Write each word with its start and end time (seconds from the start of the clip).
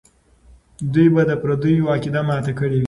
دوی 0.93 1.07
به 1.13 1.21
د 1.29 1.31
پردیو 1.41 1.89
عقیده 1.93 2.21
ماته 2.27 2.51
کړې 2.59 2.77
وي. 2.77 2.79